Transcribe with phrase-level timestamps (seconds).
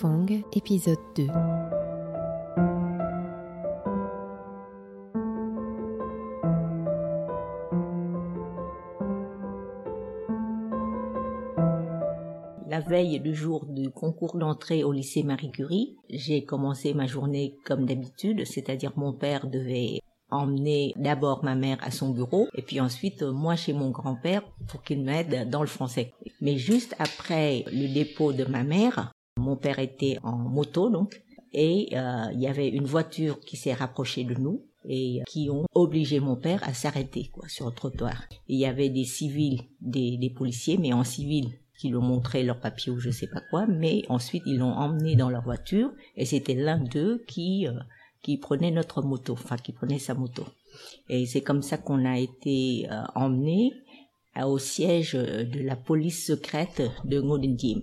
[0.00, 1.26] Fong, épisode 2.
[12.66, 17.58] La veille du jour du concours d'entrée au lycée Marie Curie, j'ai commencé ma journée
[17.66, 22.80] comme d'habitude, c'est-à-dire mon père devait emmener d'abord ma mère à son bureau et puis
[22.80, 26.14] ensuite euh, moi chez mon grand-père pour qu'il m'aide dans le français.
[26.40, 31.22] Mais juste après le dépôt de ma mère, mon père était en moto donc
[31.52, 35.66] et euh, il y avait une voiture qui s'est rapprochée de nous et qui ont
[35.74, 38.24] obligé mon père à s'arrêter quoi sur le trottoir.
[38.48, 42.60] Il y avait des civils, des, policiers, mais en civil qui lui ont montré leur
[42.60, 46.24] papier ou je sais pas quoi, mais ensuite ils l'ont emmené dans leur voiture et
[46.24, 47.72] c'était l'un d'eux qui euh,
[48.22, 50.44] qui prenait notre moto, enfin qui prenait sa moto.
[51.08, 53.72] Et c'est comme ça qu'on a été euh, emmené
[54.36, 57.82] au siège de la police secrète de Ngodendim.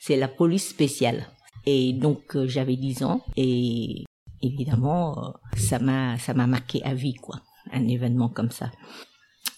[0.00, 1.26] C'est la police spéciale.
[1.66, 4.04] Et donc euh, j'avais 10 ans et
[4.40, 8.70] évidemment euh, ça m'a ça m'a marqué à vie quoi, un événement comme ça.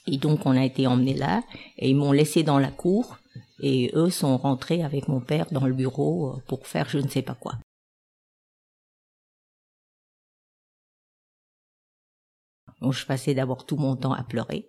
[0.09, 1.43] Et donc on a été emmené là
[1.79, 3.19] et ils m'ont laissé dans la cour
[3.61, 7.09] et eux sont rentrés avec mon père dans le bureau euh, pour faire je ne
[7.09, 7.55] sais pas quoi.
[12.81, 14.69] Donc je passais d'abord tout mon temps à pleurer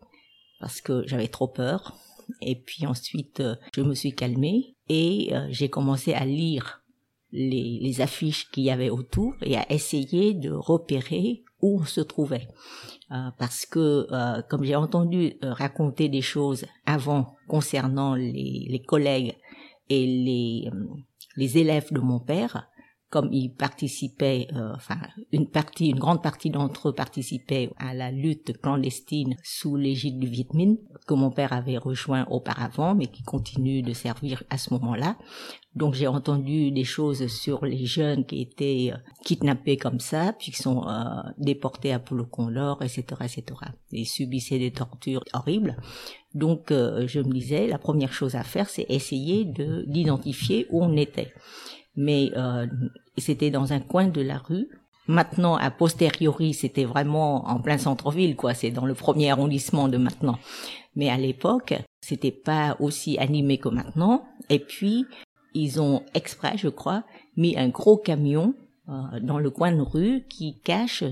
[0.62, 1.98] parce que j'avais trop peur.
[2.40, 6.84] Et puis ensuite, euh, je me suis calmée et euh, j'ai commencé à lire
[7.34, 12.48] les, affiches qu'il y avait autour et à essayer de repérer où on se trouvait.
[13.12, 14.08] Euh, parce que,
[14.50, 19.36] comme j'ai entendu raconter des choses avant concernant les, collègues
[19.90, 20.70] et
[21.38, 22.70] les élèves de mon père,
[23.12, 24.98] comme ils participaient, euh, enfin
[25.34, 30.28] une partie, une grande partie d'entre eux participaient à la lutte clandestine sous l'égide du
[30.28, 34.74] Viet Minh que mon père avait rejoint auparavant, mais qui continue de servir à ce
[34.74, 35.18] moment-là.
[35.76, 40.54] Donc j'ai entendu des choses sur les jeunes qui étaient euh, kidnappés comme ça, puis
[40.54, 41.04] qui sont euh,
[41.38, 43.44] déportés à Poulocondor, etc., etc.
[43.92, 45.76] Ils subissaient des tortures horribles.
[46.34, 50.96] Donc je me disais, la première chose à faire, c'est essayer de d'identifier où on
[50.96, 51.34] était
[51.96, 52.68] mais euh,
[53.18, 54.68] c'était dans un coin de la rue.
[55.08, 58.54] Maintenant, a posteriori, c'était vraiment en plein centre-ville, quoi.
[58.54, 60.38] C'est dans le premier arrondissement de maintenant.
[60.96, 64.26] Mais à l'époque, c'était pas aussi animé que maintenant.
[64.50, 65.06] Et puis,
[65.54, 67.04] ils ont exprès, je crois,
[67.36, 68.54] mis un gros camion
[68.90, 71.04] euh, dans le coin de rue qui cache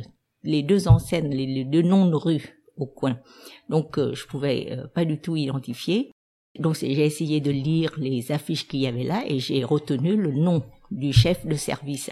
[0.44, 3.19] les deux enseignes, les, deux noms de rue au coin.
[3.69, 6.12] Donc, euh, je pouvais euh, pas du tout identifier.
[6.59, 10.34] Donc j'ai essayé de lire les affiches qu'il y avait là et j'ai retenu le
[10.34, 12.09] nom du chef de service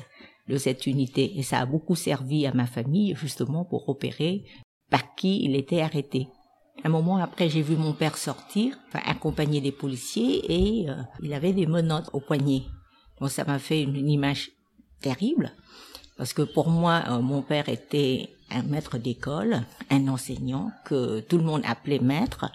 [0.48, 1.38] de cette unité.
[1.38, 4.44] Et ça a beaucoup servi à ma famille justement pour repérer
[4.90, 6.28] par qui il était arrêté.
[6.84, 11.34] Un moment après, j'ai vu mon père sortir, enfin, accompagner des policiers et euh, il
[11.34, 12.64] avait des menottes au poignet.
[13.20, 14.52] Donc ça m'a fait une, image
[15.02, 15.52] terrible
[16.18, 21.38] parce que pour moi, euh, mon père était un maître d'école, un enseignant que tout
[21.38, 22.46] le monde appelait maître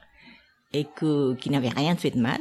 [0.73, 2.41] et que qui n'avait rien fait de mal.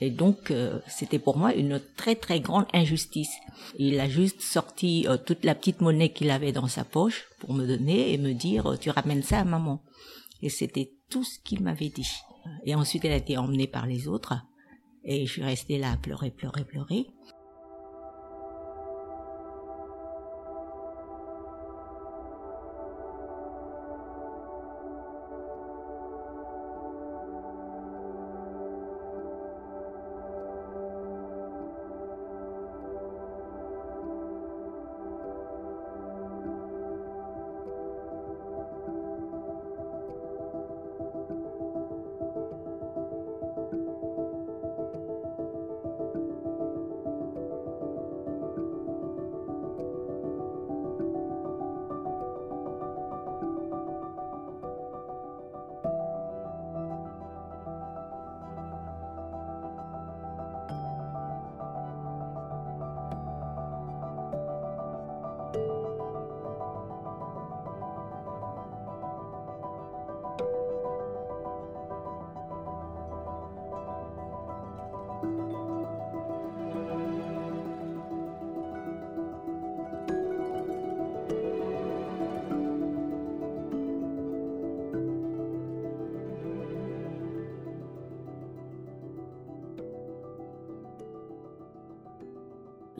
[0.00, 3.32] Et donc, euh, c'était pour moi une très très grande injustice.
[3.78, 7.54] Il a juste sorti euh, toute la petite monnaie qu'il avait dans sa poche pour
[7.54, 9.82] me donner et me dire euh, tu ramènes ça à maman.
[10.42, 12.10] Et c'était tout ce qu'il m'avait dit.
[12.66, 14.34] Et ensuite, elle a été emmenée par les autres.
[15.04, 17.06] Et je suis restée là à pleurer, pleurer, pleurer.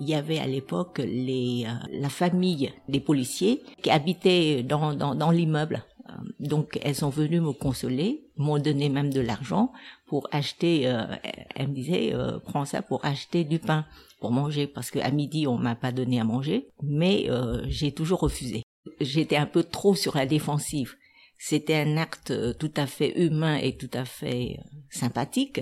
[0.05, 5.15] Il y avait à l'époque les euh, la famille des policiers qui habitaient dans dans,
[5.15, 5.85] dans l'immeuble.
[6.11, 9.73] Euh, donc elles sont venues me consoler m'ont donné même de l'argent
[10.06, 10.87] pour acheter.
[10.87, 11.05] Euh,
[11.55, 13.87] elle me disait, euh, prends ça pour acheter du pain
[14.21, 18.21] pour manger, parce qu'à midi on m'a pas donné à manger, mais euh, j'ai toujours
[18.21, 18.62] refusé.
[19.01, 20.95] J'étais un peu trop sur la défensive.
[21.39, 24.59] C'était un acte tout à fait humain et tout à fait
[24.89, 25.61] sympathique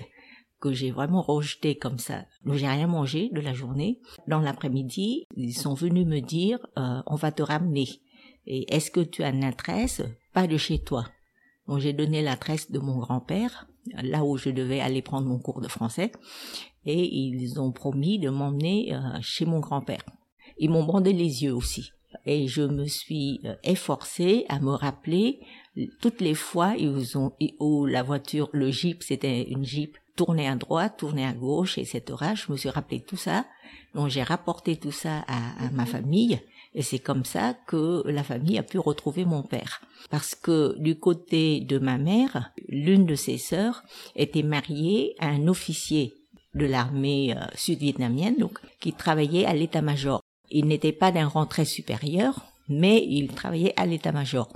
[0.62, 2.24] que j'ai vraiment rejeté comme ça.
[2.46, 4.00] J'ai rien mangé de la journée.
[4.28, 7.88] Dans l'après-midi, ils sont venus me dire on va te ramener.
[8.46, 10.02] Et est-ce que tu as une adresse?
[10.32, 11.04] Pas de chez toi.
[11.66, 13.66] Donc j'ai donné l'adresse de mon grand-père,
[14.02, 16.12] là où je devais aller prendre mon cours de français,
[16.84, 20.04] et ils ont promis de m'emmener euh, chez mon grand-père.
[20.58, 21.90] Ils m'ont bandé les yeux aussi.
[22.26, 25.40] Et je me suis euh, efforcée à me rappeler
[26.00, 26.74] toutes les fois
[27.60, 32.02] où la voiture, le jeep, c'était une jeep, tournait à droite, tournait à gauche, etc.
[32.34, 33.46] Je me suis rappelé tout ça.
[33.94, 36.40] Donc j'ai rapporté tout ça à ma famille
[36.74, 39.82] et c'est comme ça que la famille a pu retrouver mon père.
[40.10, 43.82] Parce que du côté de ma mère, l'une de ses sœurs
[44.16, 46.14] était mariée à un officier
[46.54, 50.21] de l'armée euh, sud-vietnamienne, donc, qui travaillait à l'état-major.
[50.52, 54.48] Il n'était pas d'un rang très supérieur, mais il travaillait à l'état-major.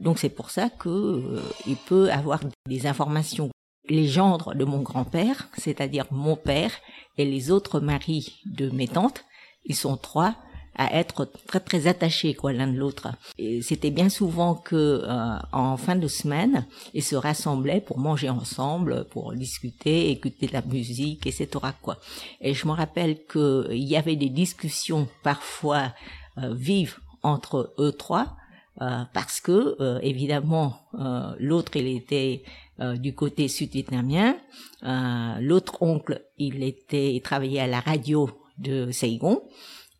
[0.00, 3.50] Donc c'est pour ça que euh, il peut avoir des informations.
[3.88, 6.72] Les gendres de mon grand-père, c'est-à-dire mon père
[7.16, 9.24] et les autres maris de mes tantes,
[9.64, 10.36] ils sont trois,
[10.80, 13.08] à être très très attachés quoi l'un de l'autre.
[13.36, 18.30] Et c'était bien souvent que euh, en fin de semaine, ils se rassemblaient pour manger
[18.30, 21.48] ensemble, pour discuter, écouter de la musique, etc.
[21.82, 21.98] quoi.
[22.40, 25.92] Et je me rappelle que il y avait des discussions parfois
[26.38, 28.36] euh, vives entre eux trois.
[28.80, 30.80] Euh, parce que évidemment
[31.38, 32.44] l'autre il était
[32.78, 34.36] du côté sud-vietnamien,
[35.40, 39.42] l'autre oncle il était il travaillait à la radio de Saigon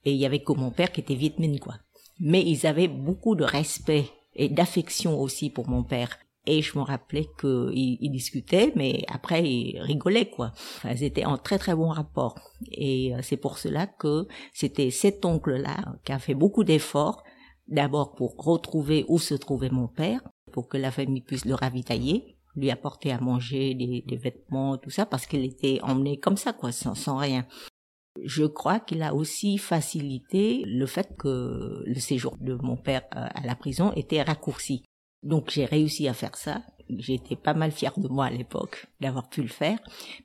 [0.04, 1.74] et il y avait que mon père qui était vietnamien, quoi.
[2.18, 6.18] Mais ils avaient beaucoup de respect et d'affection aussi pour mon père.
[6.46, 10.52] Et je me rappelais qu'ils ils discutaient, mais après ils rigolaient quoi.
[10.76, 12.38] Enfin, ils étaient en très très bon rapport.
[12.72, 17.22] Et euh, c'est pour cela que c'était cet oncle-là qui a fait beaucoup d'efforts,
[17.68, 22.36] d'abord pour retrouver où se trouvait mon père, pour que la famille puisse le ravitailler,
[22.56, 26.72] lui apporter à manger, des, vêtements, tout ça, parce qu'il était emmené comme ça quoi,
[26.72, 27.46] sans rien.
[28.22, 33.26] Je crois qu'il a aussi facilité le fait que le séjour de mon père euh,
[33.34, 34.84] à la prison était raccourci.
[35.22, 36.62] Donc j'ai réussi à faire ça.
[36.88, 39.78] J'étais pas mal fière de moi à l'époque d'avoir pu le faire.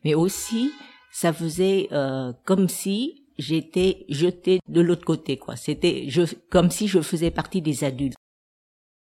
[0.04, 0.72] Mais aussi,
[1.12, 5.56] ça faisait euh, comme si j'étais jetée de l'autre côté, quoi.
[5.56, 8.18] C'était je, comme si je faisais partie des adultes.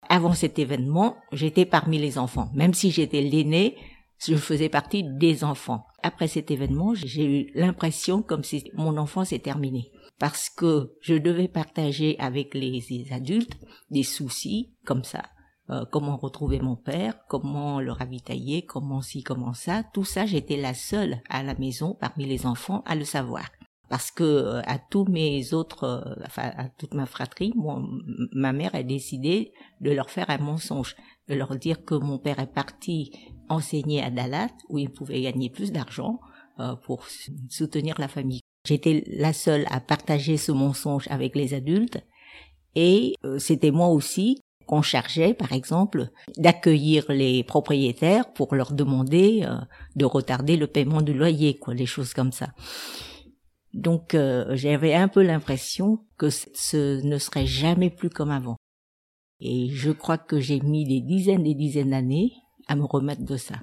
[0.09, 2.51] Avant cet événement, j'étais parmi les enfants.
[2.55, 3.77] Même si j'étais l'aîné,
[4.27, 5.85] je faisais partie des enfants.
[6.03, 9.91] Après cet événement, j'ai eu l'impression comme si mon enfance est terminée.
[10.19, 12.83] Parce que je devais partager avec les,
[13.13, 13.57] adultes
[13.91, 15.25] des soucis comme ça.
[15.71, 19.85] Euh, comment retrouver mon père, comment le ravitailler, comment ci, comment ça.
[19.93, 23.45] Tout ça, j'étais la seule à la maison parmi les enfants à le savoir
[23.89, 27.55] parce que euh, à tous mes autres, euh, enfin à toute ma fratrie,
[28.33, 30.95] ma mère a décidé de leur faire un mensonge,
[31.29, 33.13] de leur dire que mon père est parti
[33.49, 36.21] enseigner à Dallas où il pouvait gagner plus d'argent
[36.61, 37.07] euh, pour
[37.49, 38.41] soutenir la famille.
[38.67, 41.99] J'étais la seule à partager ce mensonge avec les adultes
[42.75, 49.49] et c'était moi aussi qu'on chargeait, par exemple, d'accueillir les propriétaires pour leur demander
[49.97, 52.49] de retarder le paiement du loyer, quoi, des choses comme ça.
[53.75, 58.57] Donc euh, j'avais un peu l'impression que ce ne serait jamais plus comme avant.
[59.41, 62.33] Et je crois que j'ai mis des dizaines et des dizaines d'années
[62.69, 63.57] à me remettre de ça.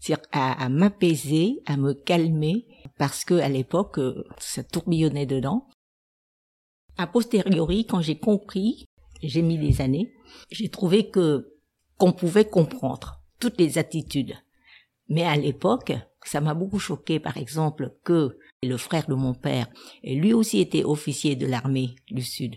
[0.00, 2.66] C'est-à-dire à, m'apaiser, à me calmer,
[2.96, 5.68] parce que à l'époque, euh, ça tourbillonnait dedans.
[6.96, 8.86] A posteriori, quand j'ai compris,
[9.22, 10.12] j'ai mis des années,
[10.50, 11.54] j'ai trouvé que
[11.96, 14.36] qu'on pouvait comprendre toutes les attitudes.
[15.08, 15.92] Mais à l'époque,
[16.24, 19.66] ça m'a beaucoup choqué, par exemple, que le frère de mon père,
[20.04, 22.56] lui aussi était officier de l'armée du Sud.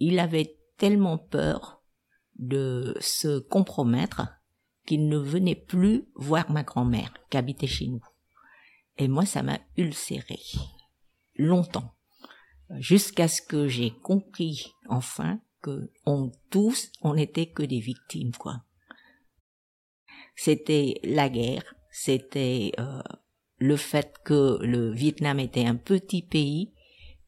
[0.00, 1.82] Il avait tellement peur
[2.38, 4.22] de se compromettre
[4.86, 8.02] qu'il ne venait plus voir ma grand-mère qui habitait chez nous.
[8.98, 10.38] Et moi, ça m'a ulcéré
[11.36, 11.94] longtemps,
[12.78, 18.62] jusqu'à ce que j'ai compris enfin que on tous, on n'était que des victimes, quoi.
[20.34, 23.02] C'était la guerre, c'était euh,
[23.58, 26.72] le fait que le Vietnam était un petit pays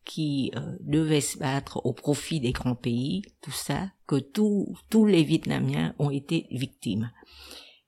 [0.04, 5.04] qui euh, devait se battre au profit des grands pays, tout ça, que tous tous
[5.06, 7.12] les Vietnamiens ont été victimes.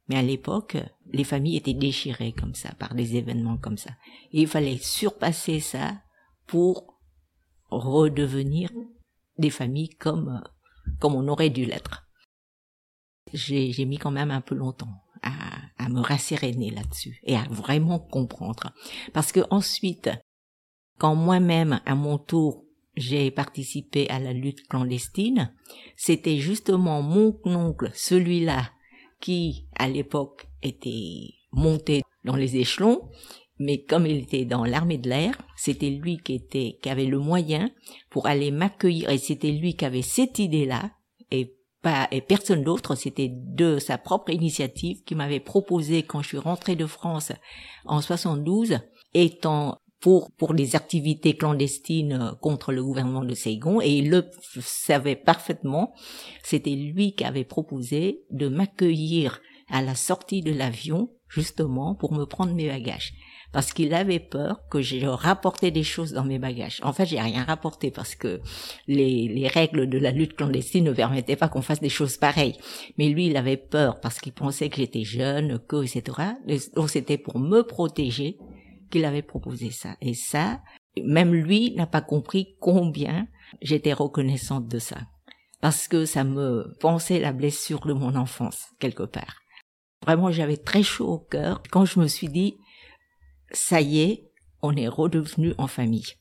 [0.08, 0.76] Mais à l'époque,
[1.12, 3.90] les familles étaient déchirées comme ça, par des événements comme ça.
[4.32, 6.02] Et il fallait surpasser ça
[6.46, 7.00] pour
[7.70, 8.70] redevenir
[9.38, 10.42] des familles comme,
[10.98, 12.06] comme on aurait dû l'être.
[13.32, 15.32] J'ai mis quand même un peu longtemps à,
[15.78, 18.72] à me rasséréner là-dessus et à vraiment comprendre.
[19.12, 20.10] Parce que ensuite,
[20.98, 22.64] quand moi-même, à mon tour,
[22.96, 25.54] j'ai participé à la lutte clandestine,
[25.96, 28.70] c'était justement mon oncle, celui-là,
[29.20, 33.08] qui, à l'époque, était monté dans les échelons,
[33.58, 37.18] mais comme il était dans l'armée de l'air, c'était lui qui était, qui avait le
[37.18, 37.70] moyen
[38.08, 40.90] pour aller m'accueillir, et c'était lui qui avait cette idée-là,
[41.30, 46.28] et pas, et personne d'autre, c'était de sa propre initiative qui m'avait proposé quand je
[46.28, 47.32] suis rentrée de France
[47.86, 48.80] en 72,
[49.14, 54.24] étant pour pour les activités clandestines euh, contre le gouvernement de Saigon et il le
[54.60, 55.92] savait parfaitement.
[56.42, 62.24] C'était lui qui avait proposé de m'accueillir à la sortie de l'avion justement pour me
[62.24, 63.14] prendre mes bagages
[63.52, 66.80] parce qu'il avait peur que je rapportais des choses dans mes bagages.
[66.82, 68.40] En fait, j'ai rien rapporté parce que
[68.86, 72.56] les, les règles de la lutte clandestine ne permettaient pas qu'on fasse des choses pareilles.
[72.96, 76.18] Mais lui, il avait peur parce qu'il pensait que j'étais jeune, que etc.
[76.74, 78.38] Donc c'était pour me protéger
[78.90, 79.96] qu'il avait proposé ça.
[80.00, 80.60] Et ça,
[81.02, 83.28] même lui n'a pas compris combien
[83.62, 84.98] j'étais reconnaissante de ça.
[85.60, 89.40] Parce que ça me pensait la blessure de mon enfance, quelque part.
[90.02, 92.56] Vraiment, j'avais très chaud au cœur quand je me suis dit,
[93.52, 94.30] ça y est,
[94.62, 96.16] on est redevenu en famille.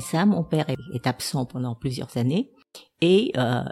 [0.00, 2.50] Ça, mon père est absent pendant plusieurs années
[3.00, 3.64] et euh,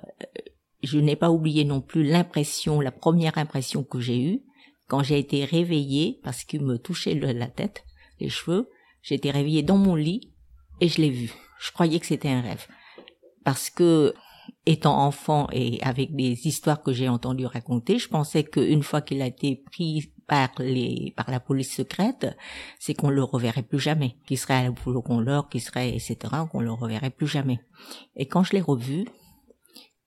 [0.83, 4.43] je n'ai pas oublié non plus l'impression, la première impression que j'ai eue
[4.89, 7.85] quand j'ai été réveillée parce qu'il me touchait la tête,
[8.21, 8.69] les cheveux.
[9.03, 10.33] J'ai été réveillée dans mon lit
[10.81, 11.33] et je l'ai vu.
[11.61, 12.67] Je croyais que c'était un rêve
[13.45, 14.15] parce que
[14.67, 19.23] étant enfant et avec des histoires que j'ai entendues raconter, je pensais qu'une fois qu'il
[19.23, 22.27] a été pris par les par la police secrète,
[22.79, 25.91] c'est qu'on le reverrait plus jamais, qu'il serait à la boule qu'on l'or, qu'il serait
[25.91, 26.17] etc.
[26.51, 27.61] qu'on le reverrait plus jamais.
[28.17, 29.07] Et quand je l'ai revu,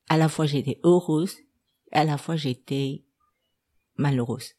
[0.09, 1.35] à la fois j'étais heureuse,
[1.91, 3.05] à la fois j'étais
[3.97, 4.53] malheureuse,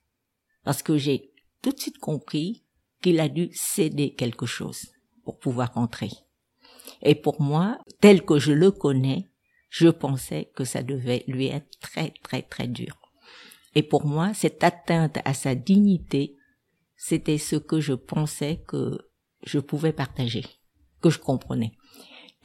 [0.64, 1.32] parce que j'ai
[1.62, 2.64] tout de suite compris
[3.02, 4.86] qu'il a dû céder quelque chose
[5.24, 6.10] pour pouvoir rentrer.
[7.02, 9.28] Et pour moi, tel que je le connais,
[9.68, 13.05] je pensais que ça devait lui être très très très dur.
[13.76, 16.34] Et pour moi, cette atteinte à sa dignité,
[16.96, 18.98] c'était ce que je pensais que
[19.44, 20.46] je pouvais partager,
[21.02, 21.72] que je comprenais.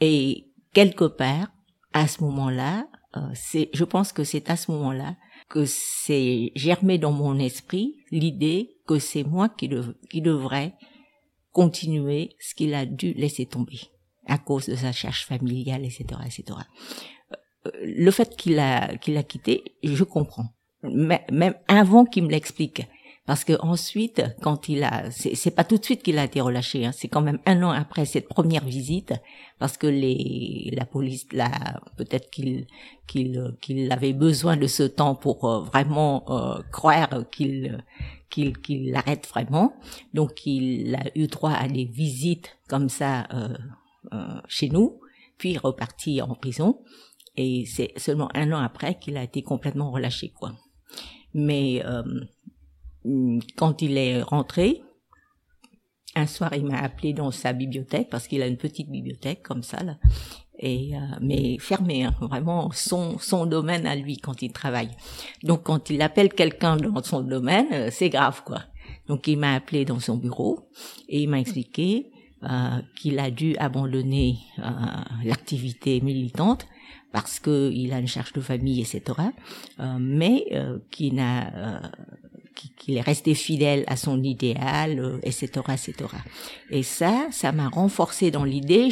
[0.02, 1.48] Et quelque part,
[1.94, 2.86] à ce moment-là,
[3.16, 3.32] euh,
[3.72, 5.16] je pense que c'est à ce moment-là
[5.48, 9.70] que c'est germé dans mon esprit l'idée que c'est moi qui,
[10.10, 10.74] qui devrais
[11.50, 13.80] continuer ce qu'il a dû laisser tomber
[14.26, 16.58] à cause de sa charge familiale, etc., etc.
[17.64, 22.82] Euh, le fait qu'il a qu'il a quitté, je comprends même avant qu'il me l'explique.
[23.24, 26.84] Parce que ensuite, quand il a, c'est pas tout de suite qu'il a été relâché,
[26.84, 29.12] hein, c'est quand même un an après cette première visite,
[29.60, 32.66] parce que les, la police, là, peut-être qu'il
[33.06, 37.84] qu'il qu'il avait besoin de ce temps pour euh, vraiment euh, croire qu'il
[38.28, 39.76] qu'il qu'il l'arrête vraiment.
[40.14, 44.98] Donc il a eu droit à des visites comme ça euh, chez nous,
[45.38, 46.80] puis reparti en prison.
[47.36, 50.52] Et c'est seulement un an après qu'il a été complètement relâché, quoi.
[51.34, 52.02] Mais euh,
[53.56, 54.82] quand il est rentré,
[56.14, 59.62] un soir, il m'a appelé dans sa bibliothèque parce qu'il a une petite bibliothèque comme
[59.62, 59.96] ça là,
[60.58, 64.90] et euh, mais fermée, hein, vraiment son son domaine à lui quand il travaille.
[65.42, 68.62] Donc quand il appelle quelqu'un dans son domaine, euh, c'est grave quoi.
[69.08, 70.68] Donc il m'a appelé dans son bureau
[71.08, 72.12] et il m'a expliqué
[72.44, 74.62] euh, qu'il a dû abandonner euh,
[75.24, 76.66] l'activité militante
[77.12, 79.02] parce qu'il a une charge de famille, etc.
[79.80, 81.80] Euh, mais euh, qu'il n'a euh,
[82.76, 85.94] qu'il est resté fidèle à son idéal, etc., etc.
[86.70, 88.88] Et ça, ça m'a renforcé dans l'idée,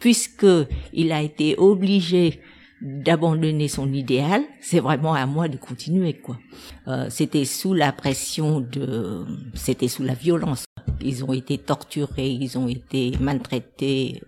[0.00, 0.46] puisque
[0.92, 2.40] il a été obligé
[2.84, 6.38] d'abandonner son idéal, c'est vraiment à moi de continuer quoi.
[6.86, 9.24] Euh, c'était sous la pression de,
[9.54, 10.64] c'était sous la violence.
[11.00, 14.22] Ils ont été torturés, ils ont été maltraités,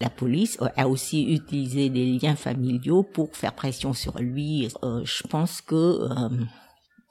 [0.00, 4.68] la police a aussi utilisé des liens familiaux pour faire pression sur lui.
[4.82, 6.28] Euh, je pense que euh,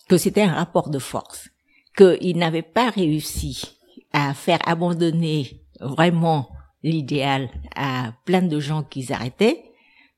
[0.08, 1.50] que c'était un rapport de force,
[1.98, 3.80] qu'il n'avait pas réussi
[4.14, 6.50] à faire abandonner vraiment
[6.84, 9.64] l'idéal à plein de gens qu'ils arrêtaient.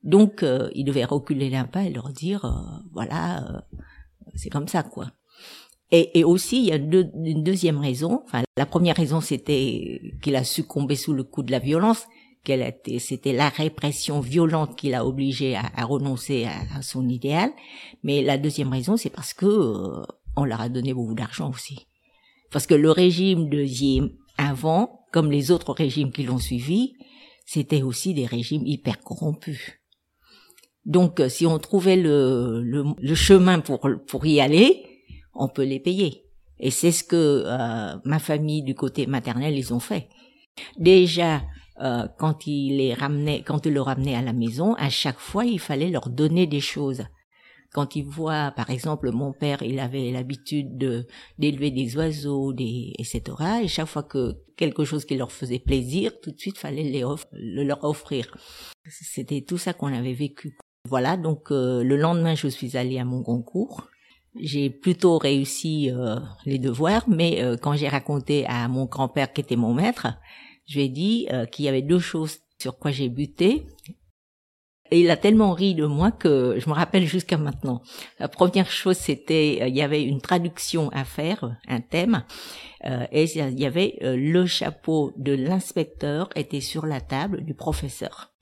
[0.03, 2.49] Donc, euh, il devait reculer un pas et leur dire, euh,
[2.93, 3.77] voilà, euh,
[4.35, 5.11] c'est comme ça, quoi.
[5.91, 8.21] Et, et, aussi, il y a une deuxième raison.
[8.25, 12.05] Enfin, la première raison, c'était qu'il a succombé sous le coup de la violence.
[12.99, 17.51] C'était la répression violente qui l'a obligé à, renoncer à, son idéal.
[18.03, 20.03] Mais la deuxième raison, c'est parce que
[20.35, 21.87] on leur a donné beaucoup d'argent aussi.
[22.51, 26.93] Parce que le régime de Ziem avant, comme les autres régimes qui l'ont suivi,
[27.45, 29.73] c'était aussi des régimes hyper corrompus.
[30.85, 34.85] Donc, si on trouvait le, le, chemin pour, pour y aller,
[35.33, 36.23] on peut les payer.
[36.59, 40.07] Et c'est ce que euh, ma famille du côté maternel, ils ont fait.
[40.77, 41.43] Déjà,
[41.81, 45.45] euh, quand il les ramenait, quand il le ramenait à la maison, à chaque fois,
[45.45, 47.03] il fallait leur donner des choses
[47.77, 51.05] quand ils voient, par exemple, mon père, il avait l'habitude de
[51.37, 53.21] d'élever des oiseaux, des etc.
[53.63, 57.03] Et chaque fois que quelque chose qui leur faisait plaisir, tout de suite, fallait les
[57.33, 58.35] le leur offrir.
[58.89, 60.57] C'était tout ça qu'on avait vécu.
[60.87, 63.87] Voilà, donc euh, le lendemain, je suis allée à mon concours.
[64.39, 66.15] J'ai plutôt réussi euh,
[66.45, 70.07] les devoirs, mais euh, quand j'ai raconté à mon grand-père qui était mon maître,
[70.67, 73.65] je lui ai dit qu'il y avait deux choses sur quoi j'ai buté.
[74.91, 77.81] Et il a tellement ri de moi que je me rappelle jusqu'à maintenant.
[78.19, 82.23] La première chose, c'était, euh, il y avait une traduction à faire, un thème,
[82.85, 87.53] euh, et il y avait euh, le chapeau de l'inspecteur était sur la table du
[87.53, 88.33] professeur.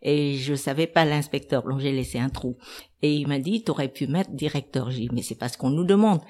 [0.00, 2.56] Et je savais pas l'inspecteur, donc j'ai laissé un trou.
[3.02, 4.90] Et il m'a dit, t'aurais pu mettre directeur.
[4.90, 6.20] J'ai dit, mais c'est pas ce qu'on nous demande.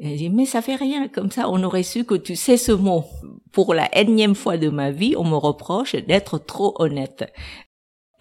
[0.00, 3.04] Dit, mais ça fait rien, comme ça on aurait su que tu sais ce mot.
[3.52, 7.30] Pour la énième fois de ma vie, on me reproche d'être trop honnête.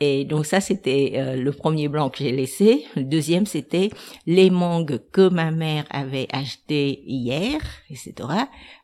[0.01, 2.85] Et donc ça, c'était euh, le premier blanc que j'ai laissé.
[2.95, 3.89] Le deuxième, c'était
[4.25, 7.59] les mangues que ma mère avait achetées hier,
[7.89, 8.13] etc.,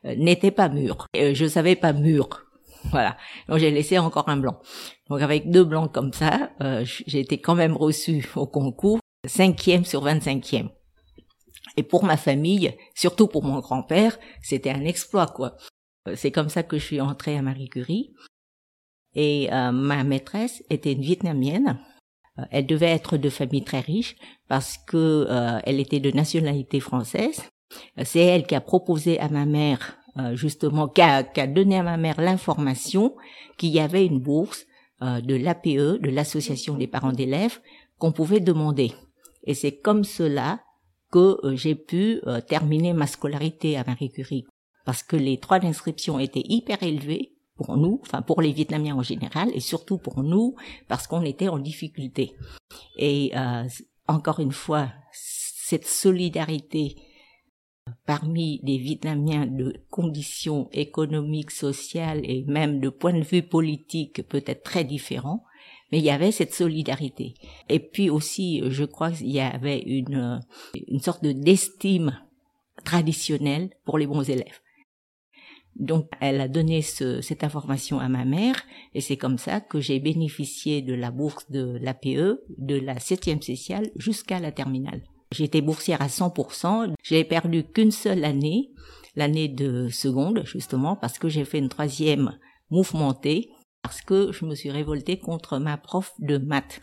[0.04, 1.06] euh, n'étaient pas mûres.
[1.16, 2.46] Euh, je savais pas mûres.
[2.90, 3.16] Voilà.
[3.48, 4.58] Donc j'ai laissé encore un blanc.
[5.08, 9.84] Donc avec deux blancs comme ça, euh, j'ai été quand même reçue au concours, cinquième
[9.84, 10.68] sur vingt-cinquième.
[11.76, 15.56] Et pour ma famille, surtout pour mon grand-père, c'était un exploit, quoi.
[16.14, 18.14] C'est comme ça que je suis entrée à Marie Curie.
[19.14, 21.80] Et euh, ma maîtresse était une Vietnamienne.
[22.38, 26.80] Euh, elle devait être de famille très riche parce que euh, elle était de nationalité
[26.80, 27.42] française.
[28.04, 29.98] C'est elle qui a proposé à ma mère,
[30.34, 33.16] justement, qui a, qui a, donné à ma mère l'information
[33.58, 34.66] qu'il y avait une bourse
[35.00, 37.58] de l'APE, de l'Association des parents d'élèves,
[37.98, 38.92] qu'on pouvait demander.
[39.44, 40.60] Et c'est comme cela
[41.16, 44.44] que j'ai pu terminer ma scolarité à Marie Curie.
[44.84, 49.02] Parce que les droits d'inscription étaient hyper élevés pour nous, enfin pour les Vietnamiens en
[49.02, 50.56] général, et surtout pour nous,
[50.88, 52.36] parce qu'on était en difficulté.
[52.98, 53.64] Et euh,
[54.06, 56.96] encore une fois, cette solidarité
[58.04, 64.64] parmi les Vietnamiens de conditions économiques, sociales et même de point de vue politique peut-être
[64.64, 65.44] très différents,
[65.90, 67.34] mais il y avait cette solidarité.
[67.68, 70.40] Et puis aussi, je crois qu'il y avait une,
[70.88, 72.18] une sorte de d'estime
[72.84, 74.60] traditionnelle pour les bons élèves.
[75.78, 78.62] Donc, elle a donné ce, cette information à ma mère
[78.94, 83.42] et c'est comme ça que j'ai bénéficié de la bourse de l'APE, de la septième
[83.42, 85.02] spéciale jusqu'à la terminale.
[85.32, 86.94] J'étais boursière à 100%.
[87.02, 88.70] J'ai perdu qu'une seule année,
[89.16, 92.38] l'année de seconde, justement, parce que j'ai fait une troisième
[92.70, 93.50] mouvementée,
[93.86, 96.80] parce que je me suis révoltée contre ma prof de maths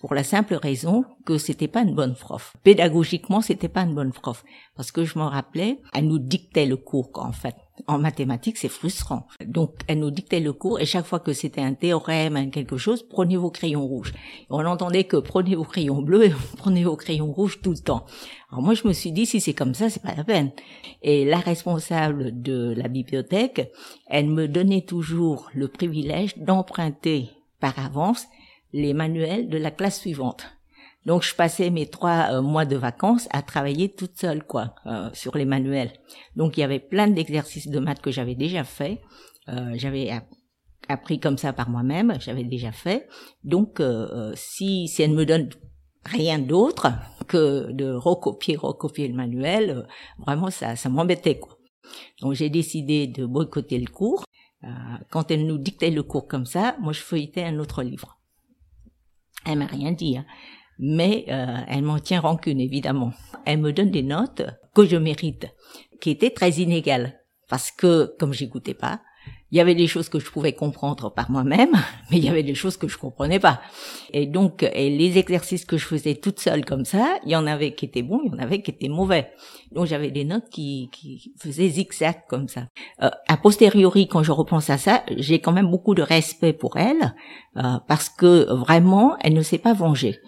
[0.00, 2.54] pour la simple raison que c'était pas une bonne prof.
[2.62, 4.44] Pédagogiquement, c'était pas une bonne prof
[4.76, 7.54] parce que je m'en rappelais, elle nous dictait le cours en fait.
[7.88, 9.26] En mathématiques, c'est frustrant.
[9.44, 13.02] Donc, elle nous dictait le cours et chaque fois que c'était un théorème, quelque chose,
[13.02, 14.12] prenez vos crayons rouges.
[14.48, 18.04] on entendait que prenez vos crayons bleus et prenez vos crayons rouges tout le temps.
[18.50, 20.52] Alors moi, je me suis dit, si c'est comme ça, c'est pas la peine.
[21.02, 23.72] Et la responsable de la bibliothèque,
[24.06, 28.26] elle me donnait toujours le privilège d'emprunter par avance
[28.74, 30.46] les manuels de la classe suivante.
[31.06, 35.10] Donc je passais mes trois euh, mois de vacances à travailler toute seule quoi euh,
[35.12, 35.92] sur les manuels.
[36.34, 39.00] Donc il y avait plein d'exercices de maths que j'avais déjà fait.
[39.48, 40.10] Euh, j'avais
[40.88, 43.08] appris comme ça par moi-même, j'avais déjà fait.
[43.44, 43.80] Donc
[44.34, 45.50] si si elle me donne
[46.04, 46.88] rien d'autre
[47.28, 49.86] que de recopier recopier le manuel,
[50.18, 51.58] vraiment ça ça m'embêtait quoi.
[52.20, 54.24] Donc j'ai décidé de boycotter le cours.
[55.10, 58.18] quand elle nous dictait le cours comme ça, moi je feuilletais un autre livre.
[59.44, 60.24] Elle m'a rien dit, hein.
[60.78, 63.12] mais euh, elle m'en tient rancune évidemment.
[63.44, 64.42] Elle me donne des notes
[64.74, 65.46] que je mérite,
[66.00, 69.00] qui étaient très inégales, parce que comme j'écoutais pas,
[69.50, 71.72] il y avait des choses que je pouvais comprendre par moi-même,
[72.10, 73.60] mais il y avait des choses que je comprenais pas.
[74.12, 77.46] Et donc, et les exercices que je faisais toute seule comme ça, il y en
[77.46, 79.30] avait qui étaient bons, il y en avait qui étaient mauvais.
[79.72, 82.68] Donc, j'avais des notes qui, qui faisaient zigzag comme ça.
[83.02, 86.76] Euh, a posteriori, quand je repense à ça, j'ai quand même beaucoup de respect pour
[86.76, 87.14] elle,
[87.56, 90.18] euh, parce que vraiment, elle ne s'est pas vengée.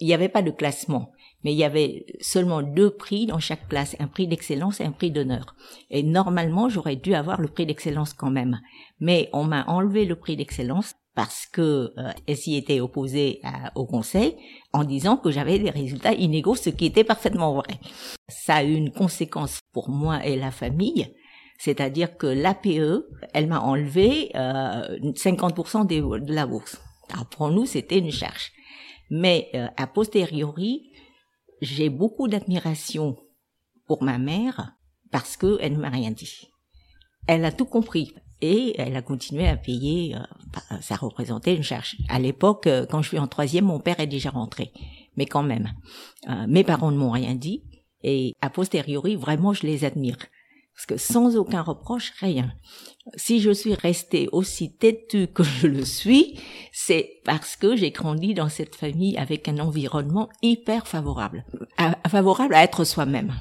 [0.00, 1.10] Il n'y avait pas de classement
[1.44, 4.92] mais il y avait seulement deux prix dans chaque classe, un prix d'excellence et un
[4.92, 5.54] prix d'honneur.
[5.90, 8.60] Et normalement, j'aurais dû avoir le prix d'excellence quand même.
[9.00, 13.40] Mais on m'a enlevé le prix d'excellence parce que euh, elle s'y était opposée
[13.74, 14.36] au conseil
[14.72, 17.80] en disant que j'avais des résultats inégaux, ce qui était parfaitement vrai.
[18.28, 21.12] Ça a eu une conséquence pour moi et la famille,
[21.58, 26.80] c'est-à-dire que l'APE, elle m'a enlevé euh, 50% de la bourse.
[27.12, 28.52] Alors pour nous, c'était une charge.
[29.10, 30.92] Mais euh, a posteriori,
[31.60, 33.16] j'ai beaucoup d'admiration
[33.86, 34.74] pour ma mère
[35.10, 36.50] parce que elle ne m'a rien dit.
[37.26, 40.14] Elle a tout compris et elle a continué à payer.
[40.16, 41.96] Euh, ça représentait une charge.
[42.08, 44.72] À l'époque, euh, quand je suis en troisième, mon père est déjà rentré,
[45.16, 45.72] mais quand même,
[46.28, 47.64] euh, mes parents ne m'ont rien dit
[48.02, 50.18] et a posteriori, vraiment, je les admire
[50.78, 52.52] parce que sans aucun reproche, rien.
[53.16, 56.38] Si je suis restée aussi têtue que je le suis,
[56.72, 61.44] c'est parce que j'ai grandi dans cette famille avec un environnement hyper favorable,
[62.08, 63.34] favorable à être soi-même.